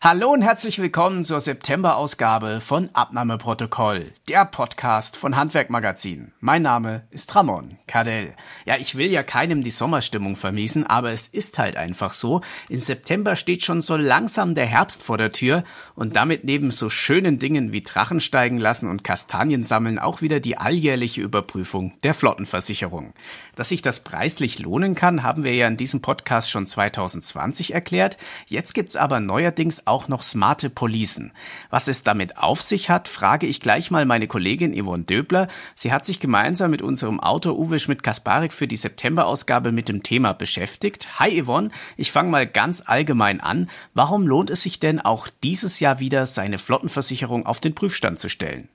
Hallo 0.00 0.30
und 0.30 0.42
herzlich 0.42 0.78
willkommen 0.78 1.24
zur 1.24 1.40
September-Ausgabe 1.40 2.60
von 2.60 2.88
Abnahmeprotokoll, 2.92 4.12
der 4.28 4.44
Podcast 4.44 5.16
von 5.16 5.34
Handwerk 5.34 5.70
Magazin. 5.70 6.30
Mein 6.38 6.62
Name 6.62 7.08
ist 7.10 7.34
Ramon 7.34 7.78
Cadell. 7.88 8.32
Ja, 8.64 8.76
ich 8.76 8.94
will 8.94 9.10
ja 9.10 9.24
keinem 9.24 9.64
die 9.64 9.72
Sommerstimmung 9.72 10.36
vermiesen, 10.36 10.86
aber 10.86 11.10
es 11.10 11.26
ist 11.26 11.58
halt 11.58 11.76
einfach 11.76 12.12
so. 12.12 12.42
Im 12.68 12.80
September 12.80 13.34
steht 13.34 13.64
schon 13.64 13.80
so 13.80 13.96
langsam 13.96 14.54
der 14.54 14.66
Herbst 14.66 15.02
vor 15.02 15.18
der 15.18 15.32
Tür 15.32 15.64
und 15.96 16.14
damit 16.14 16.44
neben 16.44 16.70
so 16.70 16.90
schönen 16.90 17.40
Dingen 17.40 17.72
wie 17.72 17.82
Drachen 17.82 18.20
steigen 18.20 18.58
lassen 18.58 18.88
und 18.88 19.02
Kastanien 19.02 19.64
sammeln 19.64 19.98
auch 19.98 20.22
wieder 20.22 20.38
die 20.38 20.58
alljährliche 20.58 21.22
Überprüfung 21.22 21.94
der 22.04 22.14
Flottenversicherung. 22.14 23.14
Dass 23.56 23.70
sich 23.70 23.82
das 23.82 24.04
preislich 24.04 24.60
lohnen 24.60 24.94
kann, 24.94 25.24
haben 25.24 25.42
wir 25.42 25.56
ja 25.56 25.66
in 25.66 25.76
diesem 25.76 26.02
Podcast 26.02 26.48
schon 26.52 26.68
2020 26.68 27.74
erklärt. 27.74 28.16
Jetzt 28.46 28.74
gibt's 28.74 28.94
aber 28.94 29.18
neuerdings 29.18 29.87
auch 29.88 30.08
noch 30.08 30.22
smarte 30.22 30.70
Policen. 30.70 31.32
Was 31.70 31.88
es 31.88 32.02
damit 32.02 32.38
auf 32.38 32.62
sich 32.62 32.90
hat, 32.90 33.08
frage 33.08 33.46
ich 33.46 33.60
gleich 33.60 33.90
mal 33.90 34.04
meine 34.04 34.28
Kollegin 34.28 34.74
Yvonne 34.74 35.04
Döbler. 35.04 35.48
Sie 35.74 35.92
hat 35.92 36.06
sich 36.06 36.20
gemeinsam 36.20 36.70
mit 36.70 36.82
unserem 36.82 37.18
Autor 37.18 37.58
Uwe 37.58 37.78
Schmidt-Kasparik 37.78 38.52
für 38.52 38.68
die 38.68 38.76
September-Ausgabe 38.76 39.72
mit 39.72 39.88
dem 39.88 40.02
Thema 40.02 40.32
beschäftigt. 40.34 41.18
Hi 41.18 41.42
Yvonne, 41.42 41.70
ich 41.96 42.12
fange 42.12 42.30
mal 42.30 42.46
ganz 42.46 42.82
allgemein 42.86 43.40
an. 43.40 43.68
Warum 43.94 44.26
lohnt 44.26 44.50
es 44.50 44.62
sich 44.62 44.78
denn 44.78 45.00
auch 45.00 45.28
dieses 45.42 45.80
Jahr 45.80 45.98
wieder, 45.98 46.26
seine 46.26 46.58
Flottenversicherung 46.58 47.46
auf 47.46 47.60
den 47.60 47.74
Prüfstand 47.74 48.18
zu 48.18 48.28
stellen? 48.28 48.68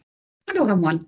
Hallo 0.50 0.64
Ramon. 0.64 1.00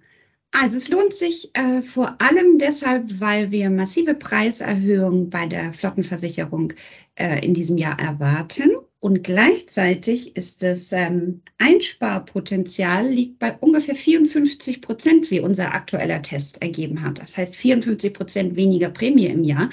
Also 0.51 0.77
es 0.77 0.87
lohnt 0.87 1.13
sich 1.13 1.53
äh, 1.53 1.81
vor 1.81 2.15
allem 2.21 2.57
deshalb, 2.59 3.19
weil 3.19 3.51
wir 3.51 3.69
massive 3.69 4.13
Preiserhöhungen 4.13 5.29
bei 5.29 5.47
der 5.47 5.73
Flottenversicherung 5.73 6.71
äh, 7.15 7.45
in 7.45 7.53
diesem 7.53 7.77
Jahr 7.77 7.99
erwarten. 7.99 8.71
Und 9.05 9.23
gleichzeitig 9.23 10.35
ist 10.35 10.63
das 10.63 10.91
ähm, 10.91 11.43
Einsparpotenzial 11.59 13.07
liegt 13.07 13.37
bei 13.37 13.55
ungefähr 13.55 13.93
54 13.93 14.81
Prozent, 14.81 15.29
wie 15.29 15.41
unser 15.41 15.75
aktueller 15.75 16.23
Test 16.23 16.63
ergeben 16.63 17.03
hat. 17.03 17.19
Das 17.19 17.37
heißt 17.37 17.55
54 17.55 18.15
Prozent 18.15 18.55
weniger 18.55 18.89
Prämie 18.89 19.27
im 19.27 19.43
Jahr. 19.43 19.69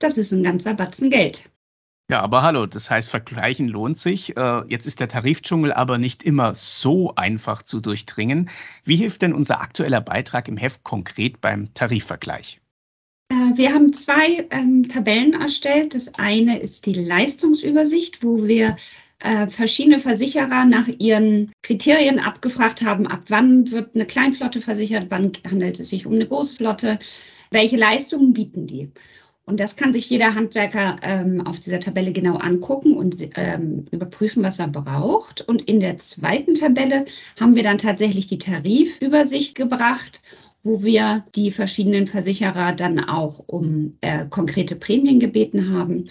Das 0.00 0.18
ist 0.18 0.32
ein 0.32 0.42
ganzer 0.42 0.74
Batzen 0.74 1.08
Geld. 1.08 1.48
Ja, 2.10 2.20
aber 2.20 2.42
hallo, 2.42 2.66
das 2.66 2.90
heißt, 2.90 3.08
vergleichen 3.08 3.68
lohnt 3.68 3.96
sich. 3.96 4.36
Äh, 4.36 4.62
jetzt 4.66 4.86
ist 4.88 4.98
der 4.98 5.06
Tarifdschungel 5.06 5.72
aber 5.72 5.98
nicht 5.98 6.24
immer 6.24 6.56
so 6.56 7.14
einfach 7.14 7.62
zu 7.62 7.80
durchdringen. 7.80 8.50
Wie 8.82 8.96
hilft 8.96 9.22
denn 9.22 9.34
unser 9.34 9.60
aktueller 9.60 10.00
Beitrag 10.00 10.48
im 10.48 10.56
Heft 10.56 10.82
konkret 10.82 11.40
beim 11.40 11.72
Tarifvergleich? 11.74 12.60
Wir 13.56 13.72
haben 13.72 13.92
zwei 13.92 14.46
ähm, 14.50 14.88
Tabellen 14.88 15.34
erstellt. 15.34 15.94
Das 15.94 16.14
eine 16.14 16.58
ist 16.58 16.86
die 16.86 16.94
Leistungsübersicht, 16.94 18.24
wo 18.24 18.44
wir 18.44 18.76
äh, 19.20 19.46
verschiedene 19.46 19.98
Versicherer 19.98 20.64
nach 20.64 20.88
ihren 20.98 21.52
Kriterien 21.62 22.18
abgefragt 22.18 22.82
haben, 22.82 23.06
ab 23.06 23.22
wann 23.28 23.70
wird 23.70 23.94
eine 23.94 24.06
Kleinflotte 24.06 24.60
versichert, 24.60 25.06
wann 25.08 25.32
handelt 25.48 25.80
es 25.80 25.88
sich 25.88 26.04
um 26.06 26.12
eine 26.12 26.26
Großflotte, 26.26 26.98
welche 27.50 27.76
Leistungen 27.76 28.32
bieten 28.32 28.66
die. 28.66 28.90
Und 29.46 29.60
das 29.60 29.76
kann 29.76 29.92
sich 29.92 30.08
jeder 30.08 30.34
Handwerker 30.34 30.96
ähm, 31.02 31.46
auf 31.46 31.60
dieser 31.60 31.80
Tabelle 31.80 32.12
genau 32.12 32.36
angucken 32.36 32.96
und 32.96 33.16
ähm, 33.36 33.86
überprüfen, 33.90 34.42
was 34.42 34.58
er 34.58 34.68
braucht. 34.68 35.42
Und 35.42 35.62
in 35.62 35.80
der 35.80 35.98
zweiten 35.98 36.54
Tabelle 36.54 37.04
haben 37.38 37.54
wir 37.54 37.62
dann 37.62 37.78
tatsächlich 37.78 38.26
die 38.26 38.38
Tarifübersicht 38.38 39.54
gebracht 39.54 40.22
wo 40.64 40.82
wir 40.82 41.24
die 41.34 41.52
verschiedenen 41.52 42.06
Versicherer 42.06 42.72
dann 42.72 43.00
auch 43.00 43.44
um 43.46 43.96
äh, 44.00 44.26
konkrete 44.26 44.76
Prämien 44.76 45.20
gebeten 45.20 45.70
haben. 45.70 46.04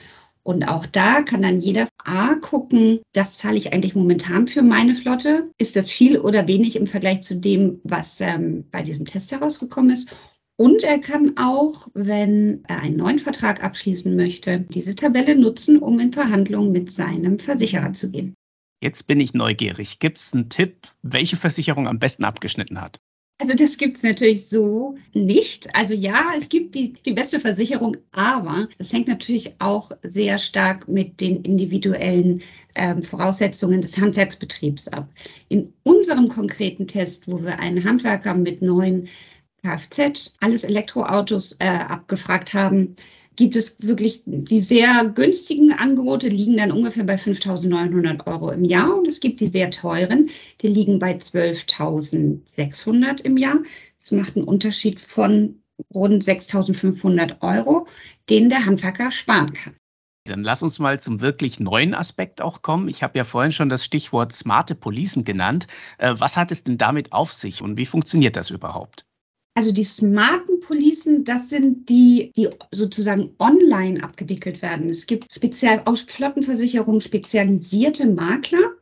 Und 0.43 0.63
auch 0.67 0.85
da 0.85 1.21
kann 1.21 1.41
dann 1.41 1.59
jeder 1.59 1.87
A 2.03 2.35
gucken, 2.35 2.99
das 3.13 3.37
zahle 3.37 3.57
ich 3.57 3.71
eigentlich 3.71 3.95
momentan 3.95 4.47
für 4.47 4.61
meine 4.61 4.93
Flotte. 4.93 5.49
Ist 5.57 5.75
das 5.75 5.89
viel 5.89 6.17
oder 6.17 6.47
wenig 6.47 6.75
im 6.75 6.85
Vergleich 6.85 7.21
zu 7.21 7.37
dem, 7.37 7.79
was 7.83 8.19
ähm, 8.19 8.65
bei 8.69 8.83
diesem 8.83 9.05
Test 9.05 9.31
herausgekommen 9.31 9.91
ist? 9.91 10.13
Und 10.55 10.83
er 10.83 10.99
kann 10.99 11.33
auch, 11.37 11.87
wenn 11.93 12.63
er 12.67 12.81
einen 12.81 12.97
neuen 12.97 13.19
Vertrag 13.19 13.63
abschließen 13.63 14.15
möchte, 14.15 14.59
diese 14.59 14.95
Tabelle 14.95 15.35
nutzen, 15.35 15.79
um 15.79 15.99
in 15.99 16.13
Verhandlungen 16.13 16.71
mit 16.71 16.91
seinem 16.91 17.39
Versicherer 17.39 17.93
zu 17.93 18.11
gehen. 18.11 18.35
Jetzt 18.81 19.07
bin 19.07 19.19
ich 19.21 19.33
neugierig. 19.33 19.99
Gibt 19.99 20.19
es 20.19 20.33
einen 20.33 20.49
Tipp, 20.49 20.87
welche 21.01 21.37
Versicherung 21.37 21.87
am 21.87 21.99
besten 21.99 22.25
abgeschnitten 22.25 22.81
hat? 22.81 22.99
Also 23.43 23.55
das 23.55 23.77
gibt 23.77 23.97
es 23.97 24.03
natürlich 24.03 24.47
so 24.47 24.95
nicht. 25.11 25.75
Also 25.75 25.93
ja, 25.93 26.31
es 26.37 26.47
gibt 26.47 26.75
die, 26.75 26.93
die 26.93 27.11
beste 27.11 27.41
Versicherung, 27.41 27.97
aber 28.13 28.69
es 28.77 28.93
hängt 28.93 29.09
natürlich 29.09 29.53
auch 29.59 29.91
sehr 30.01 30.37
stark 30.37 30.87
mit 30.87 31.19
den 31.19 31.41
individuellen 31.41 32.41
ähm, 32.75 33.03
Voraussetzungen 33.03 33.81
des 33.81 33.97
Handwerksbetriebs 33.97 34.87
ab. 34.87 35.09
In 35.49 35.73
unserem 35.83 36.29
konkreten 36.29 36.87
Test, 36.87 37.27
wo 37.27 37.43
wir 37.43 37.59
einen 37.59 37.83
Handwerker 37.83 38.33
mit 38.33 38.61
neuen 38.61 39.09
Kfz, 39.61 40.37
alles 40.39 40.63
Elektroautos 40.63 41.57
äh, 41.59 41.67
abgefragt 41.67 42.53
haben, 42.53 42.95
gibt 43.35 43.55
es 43.55 43.81
wirklich 43.81 44.21
die 44.25 44.59
sehr 44.59 45.05
günstigen 45.05 45.73
Angebote, 45.73 46.29
liegen 46.29 46.57
dann 46.57 46.71
ungefähr 46.71 47.03
bei 47.03 47.15
5.900 47.15 48.27
Euro 48.27 48.51
im 48.51 48.65
Jahr. 48.65 48.95
Und 48.97 49.07
es 49.07 49.19
gibt 49.19 49.39
die 49.39 49.47
sehr 49.47 49.71
teuren, 49.71 50.29
die 50.61 50.67
liegen 50.67 50.99
bei 50.99 51.15
12.600 51.15 53.21
im 53.21 53.37
Jahr. 53.37 53.57
Das 53.99 54.11
macht 54.11 54.35
einen 54.35 54.45
Unterschied 54.45 54.99
von 54.99 55.59
rund 55.93 56.23
6.500 56.23 57.41
Euro, 57.41 57.87
den 58.29 58.49
der 58.49 58.65
Handwerker 58.65 59.11
sparen 59.11 59.53
kann. 59.53 59.75
Dann 60.25 60.43
lass 60.43 60.63
uns 60.63 60.79
mal 60.79 60.99
zum 60.99 61.19
wirklich 61.19 61.59
neuen 61.59 61.93
Aspekt 61.93 62.41
auch 62.41 62.61
kommen. 62.61 62.87
Ich 62.87 63.03
habe 63.03 63.17
ja 63.17 63.25
vorhin 63.25 63.51
schon 63.51 63.67
das 63.67 63.83
Stichwort 63.83 64.31
smarte 64.31 64.73
Policen 64.73 65.25
genannt. 65.25 65.67
Äh, 65.97 66.15
was 66.17 66.37
hat 66.37 66.51
es 66.51 66.63
denn 66.63 66.77
damit 66.77 67.11
auf 67.11 67.33
sich 67.33 67.61
und 67.61 67.75
wie 67.75 67.85
funktioniert 67.85 68.37
das 68.37 68.49
überhaupt? 68.49 69.05
Also 69.55 69.71
die 69.71 69.83
smarten 69.83 70.59
Policen, 70.61 71.23
das 71.23 71.49
sind 71.49 71.87
die, 71.87 72.31
die 72.35 72.49
sozusagen 72.71 73.35
online 73.37 74.03
abgewickelt 74.03 74.63
werden. 74.63 74.89
Es 74.89 75.05
gibt 75.05 75.31
speziell 75.31 75.81
aus 75.85 76.01
Flottenversicherungen 76.01 77.01
spezialisierte 77.01 78.07
Makler, 78.07 78.73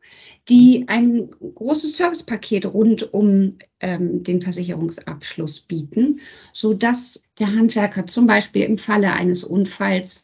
die 0.47 0.85
ein 0.87 1.29
großes 1.29 1.97
Servicepaket 1.97 2.65
rund 2.65 3.13
um 3.13 3.57
ähm, 3.81 4.23
den 4.23 4.41
Versicherungsabschluss 4.41 5.59
bieten, 5.61 6.21
so 6.53 6.73
dass 6.73 7.23
der 7.37 7.47
Handwerker 7.47 8.07
zum 8.07 8.25
Beispiel 8.25 8.63
im 8.63 8.77
Falle 8.77 9.11
eines 9.11 9.43
Unfalls 9.43 10.23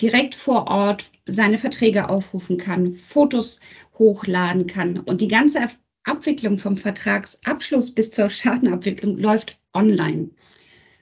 direkt 0.00 0.34
vor 0.34 0.68
Ort 0.68 1.04
seine 1.24 1.56
Verträge 1.56 2.10
aufrufen 2.10 2.58
kann, 2.58 2.92
Fotos 2.92 3.60
hochladen 3.98 4.66
kann 4.66 4.98
und 4.98 5.22
die 5.22 5.28
ganze 5.28 5.68
Abwicklung 6.06 6.58
vom 6.58 6.76
Vertragsabschluss 6.76 7.92
bis 7.92 8.12
zur 8.12 8.30
Schadenabwicklung 8.30 9.18
läuft 9.18 9.58
online. 9.74 10.30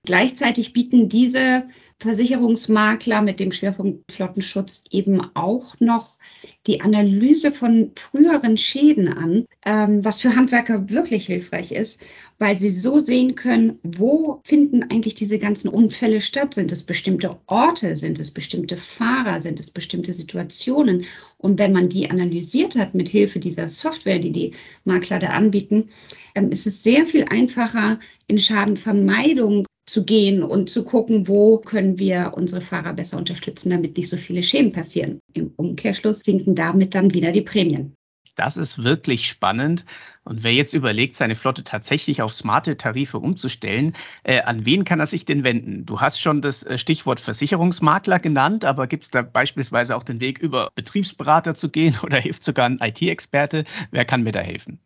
Gleichzeitig 0.04 0.74
bieten 0.74 1.08
diese 1.08 1.64
Versicherungsmakler 1.98 3.22
mit 3.22 3.40
dem 3.40 3.50
Schwerpunkt 3.50 4.12
Flottenschutz 4.12 4.84
eben 4.90 5.22
auch 5.34 5.80
noch 5.80 6.18
die 6.66 6.82
Analyse 6.82 7.50
von 7.52 7.92
früheren 7.96 8.58
Schäden 8.58 9.08
an, 9.08 9.46
ähm, 9.64 10.04
was 10.04 10.20
für 10.20 10.36
Handwerker 10.36 10.90
wirklich 10.90 11.24
hilfreich 11.26 11.72
ist, 11.72 12.04
weil 12.38 12.58
sie 12.58 12.68
so 12.68 12.98
sehen 12.98 13.34
können, 13.34 13.78
wo 13.82 14.40
finden 14.44 14.82
eigentlich 14.82 15.14
diese 15.14 15.38
ganzen 15.38 15.68
Unfälle 15.68 16.20
statt? 16.20 16.52
Sind 16.52 16.70
es 16.70 16.82
bestimmte 16.82 17.38
Orte? 17.46 17.96
Sind 17.96 18.18
es 18.18 18.30
bestimmte 18.30 18.76
Fahrer? 18.76 19.40
Sind 19.40 19.58
es 19.58 19.70
bestimmte 19.70 20.12
Situationen? 20.12 21.06
Und 21.38 21.58
wenn 21.58 21.72
man 21.72 21.88
die 21.88 22.10
analysiert 22.10 22.76
hat 22.76 22.94
mit 22.94 23.08
Hilfe 23.08 23.38
dieser 23.38 23.68
Software, 23.68 24.18
die 24.18 24.32
die 24.32 24.52
Makler 24.84 25.18
da 25.18 25.28
anbieten, 25.28 25.88
ähm, 26.34 26.50
ist 26.50 26.66
es 26.66 26.82
sehr 26.82 27.06
viel 27.06 27.24
einfacher, 27.24 27.98
in 28.26 28.38
Schadenvermeidung 28.38 29.64
zu 29.94 30.04
gehen 30.04 30.42
und 30.42 30.68
zu 30.68 30.82
gucken, 30.82 31.28
wo 31.28 31.58
können 31.58 32.00
wir 32.00 32.32
unsere 32.36 32.60
Fahrer 32.60 32.94
besser 32.94 33.16
unterstützen, 33.16 33.70
damit 33.70 33.96
nicht 33.96 34.08
so 34.08 34.16
viele 34.16 34.42
Schäden 34.42 34.72
passieren. 34.72 35.20
Im 35.34 35.52
Umkehrschluss 35.54 36.18
sinken 36.24 36.56
damit 36.56 36.96
dann 36.96 37.14
wieder 37.14 37.30
die 37.30 37.42
Prämien. 37.42 37.94
Das 38.34 38.56
ist 38.56 38.82
wirklich 38.82 39.28
spannend. 39.28 39.84
Und 40.24 40.42
wer 40.42 40.52
jetzt 40.52 40.74
überlegt, 40.74 41.14
seine 41.14 41.36
Flotte 41.36 41.62
tatsächlich 41.62 42.22
auf 42.22 42.32
smarte 42.32 42.76
Tarife 42.76 43.20
umzustellen, 43.20 43.92
äh, 44.24 44.40
an 44.40 44.66
wen 44.66 44.82
kann 44.82 44.98
er 44.98 45.06
sich 45.06 45.26
denn 45.26 45.44
wenden? 45.44 45.86
Du 45.86 46.00
hast 46.00 46.20
schon 46.20 46.42
das 46.42 46.64
äh, 46.64 46.76
Stichwort 46.76 47.20
Versicherungsmakler 47.20 48.18
genannt, 48.18 48.64
aber 48.64 48.88
gibt 48.88 49.04
es 49.04 49.10
da 49.10 49.22
beispielsweise 49.22 49.94
auch 49.94 50.02
den 50.02 50.20
Weg, 50.20 50.40
über 50.40 50.70
Betriebsberater 50.74 51.54
zu 51.54 51.68
gehen 51.68 51.96
oder 52.02 52.18
hilft 52.18 52.42
sogar 52.42 52.66
ein 52.66 52.80
IT-Experte? 52.80 53.62
Wer 53.92 54.04
kann 54.04 54.24
mir 54.24 54.32
da 54.32 54.40
helfen? 54.40 54.80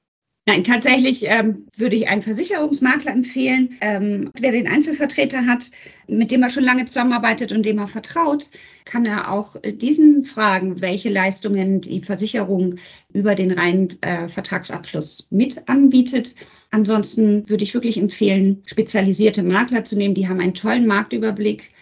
Nein, 0.48 0.64
tatsächlich 0.64 1.26
ähm, 1.26 1.66
würde 1.76 1.94
ich 1.94 2.08
einen 2.08 2.22
Versicherungsmakler 2.22 3.12
empfehlen. 3.12 3.76
Ähm, 3.82 4.30
wer 4.40 4.50
den 4.50 4.66
Einzelvertreter 4.66 5.44
hat, 5.44 5.70
mit 6.08 6.30
dem 6.30 6.42
er 6.42 6.48
schon 6.48 6.64
lange 6.64 6.86
zusammenarbeitet 6.86 7.52
und 7.52 7.66
dem 7.66 7.76
er 7.76 7.86
vertraut, 7.86 8.48
kann 8.86 9.04
er 9.04 9.30
auch 9.30 9.56
diesen 9.62 10.24
fragen, 10.24 10.80
welche 10.80 11.10
Leistungen 11.10 11.82
die 11.82 12.00
Versicherung 12.00 12.76
über 13.12 13.34
den 13.34 13.50
reinen 13.50 14.00
äh, 14.00 14.26
Vertragsabschluss 14.26 15.26
mit 15.30 15.68
anbietet. 15.68 16.34
Ansonsten 16.70 17.46
würde 17.50 17.64
ich 17.64 17.74
wirklich 17.74 17.98
empfehlen, 17.98 18.62
spezialisierte 18.64 19.42
Makler 19.42 19.84
zu 19.84 19.98
nehmen. 19.98 20.14
Die 20.14 20.28
haben 20.28 20.40
einen 20.40 20.54
tollen 20.54 20.86
Marktüberblick 20.86 21.72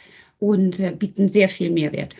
und 0.41 0.81
äh, 0.81 0.91
bieten 0.91 1.29
sehr 1.29 1.49
viel 1.49 1.71
Mehrwert. 1.71 2.17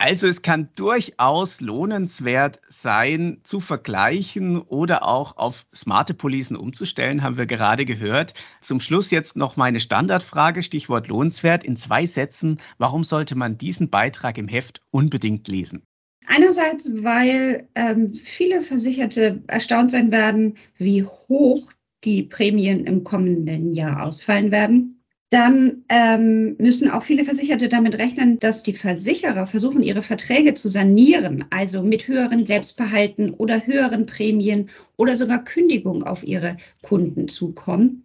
Also 0.00 0.28
es 0.28 0.42
kann 0.42 0.68
durchaus 0.76 1.60
lohnenswert 1.60 2.60
sein, 2.68 3.40
zu 3.42 3.58
vergleichen 3.58 4.62
oder 4.62 5.02
auch 5.02 5.36
auf 5.36 5.66
smarte 5.74 6.14
Policen 6.14 6.56
umzustellen, 6.56 7.24
haben 7.24 7.36
wir 7.36 7.46
gerade 7.46 7.84
gehört. 7.84 8.34
Zum 8.60 8.78
Schluss 8.78 9.10
jetzt 9.10 9.34
noch 9.34 9.56
meine 9.56 9.80
Standardfrage, 9.80 10.62
Stichwort 10.62 11.08
lohnenswert, 11.08 11.64
in 11.64 11.76
zwei 11.76 12.06
Sätzen. 12.06 12.60
Warum 12.78 13.02
sollte 13.02 13.34
man 13.34 13.58
diesen 13.58 13.90
Beitrag 13.90 14.38
im 14.38 14.46
Heft 14.46 14.80
unbedingt 14.92 15.48
lesen? 15.48 15.82
Einerseits, 16.26 17.02
weil 17.02 17.68
ähm, 17.74 18.14
viele 18.14 18.60
Versicherte 18.60 19.42
erstaunt 19.48 19.90
sein 19.90 20.12
werden, 20.12 20.54
wie 20.76 21.02
hoch 21.02 21.72
die 22.04 22.22
Prämien 22.22 22.86
im 22.86 23.02
kommenden 23.02 23.72
Jahr 23.74 24.04
ausfallen 24.04 24.52
werden 24.52 24.97
dann 25.30 25.84
ähm, 25.90 26.56
müssen 26.58 26.90
auch 26.90 27.02
viele 27.02 27.24
Versicherte 27.24 27.68
damit 27.68 27.98
rechnen, 27.98 28.38
dass 28.38 28.62
die 28.62 28.72
Versicherer 28.72 29.46
versuchen, 29.46 29.82
ihre 29.82 30.02
Verträge 30.02 30.54
zu 30.54 30.68
sanieren, 30.68 31.44
also 31.50 31.82
mit 31.82 32.08
höheren 32.08 32.46
Selbstbehalten 32.46 33.34
oder 33.34 33.66
höheren 33.66 34.06
Prämien 34.06 34.70
oder 34.96 35.16
sogar 35.16 35.44
Kündigung 35.44 36.02
auf 36.02 36.24
ihre 36.24 36.56
Kunden 36.82 37.28
zukommen. 37.28 38.04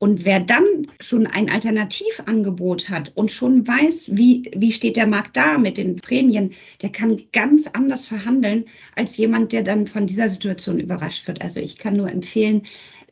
Und 0.00 0.24
wer 0.24 0.38
dann 0.38 0.64
schon 1.00 1.26
ein 1.26 1.50
Alternativangebot 1.50 2.88
hat 2.88 3.10
und 3.16 3.32
schon 3.32 3.66
weiß, 3.66 4.16
wie, 4.16 4.48
wie 4.54 4.70
steht 4.70 4.96
der 4.96 5.08
Markt 5.08 5.36
da 5.36 5.58
mit 5.58 5.76
den 5.76 5.96
Prämien, 5.96 6.52
der 6.82 6.90
kann 6.90 7.20
ganz 7.32 7.66
anders 7.66 8.06
verhandeln 8.06 8.66
als 8.94 9.16
jemand, 9.16 9.50
der 9.50 9.62
dann 9.62 9.88
von 9.88 10.06
dieser 10.06 10.28
Situation 10.28 10.78
überrascht 10.78 11.26
wird. 11.26 11.42
Also 11.42 11.58
ich 11.58 11.78
kann 11.78 11.96
nur 11.96 12.08
empfehlen, 12.12 12.62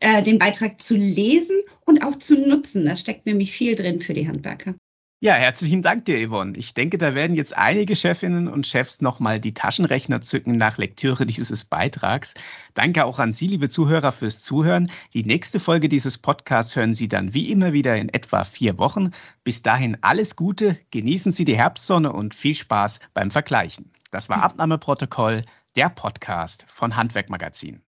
äh, 0.01 0.23
den 0.23 0.39
Beitrag 0.39 0.81
zu 0.81 0.97
lesen 0.97 1.57
und 1.85 2.03
auch 2.05 2.17
zu 2.17 2.47
nutzen. 2.47 2.87
Da 2.87 2.97
steckt 2.97 3.27
nämlich 3.27 3.53
viel 3.53 3.75
drin 3.75 4.01
für 4.01 4.15
die 4.15 4.29
Handwerker. 4.29 4.75
Ja, 5.21 5.33
herzlichen 5.33 5.81
Dank 5.81 6.05
dir, 6.05 6.29
Yvonne. 6.29 6.59
Ich 6.59 6.75
denke, 6.75 6.99
da 6.99 7.15
werden 7.15 7.35
jetzt 7.35 7.57
einige 7.57 7.97
Chefinnen 7.97 8.49
und 8.49 8.67
Chefs 8.67 9.01
nochmal 9.01 9.41
die 9.41 9.55
Taschenrechner 9.55 10.21
zücken 10.21 10.59
nach 10.59 10.77
Lektüre 10.77 11.25
dieses 11.25 11.65
Beitrags. 11.65 12.35
Danke 12.75 13.07
auch 13.07 13.19
an 13.19 13.33
Sie, 13.33 13.47
liebe 13.47 13.71
Zuhörer, 13.71 14.13
fürs 14.13 14.43
Zuhören. 14.43 14.91
Die 15.15 15.25
nächste 15.25 15.59
Folge 15.59 15.89
dieses 15.89 16.19
Podcasts 16.19 16.77
hören 16.77 16.93
Sie 16.93 17.09
dann 17.09 17.33
wie 17.33 17.51
immer 17.51 17.73
wieder 17.73 17.97
in 17.97 18.11
etwa 18.11 18.45
vier 18.45 18.77
Wochen. 18.77 19.11
Bis 19.43 19.63
dahin 19.63 19.97
alles 20.03 20.37
Gute, 20.37 20.79
genießen 20.91 21.33
Sie 21.33 21.47
die 21.47 21.57
Herbstsonne 21.57 22.13
und 22.13 22.35
viel 22.35 22.55
Spaß 22.55 23.01
beim 23.15 23.31
Vergleichen. 23.31 23.91
Das 24.11 24.29
war 24.29 24.43
Abnahmeprotokoll, 24.43 25.43
der 25.77 25.89
Podcast 25.89 26.67
von 26.69 26.95
Handwerkmagazin. 26.95 27.86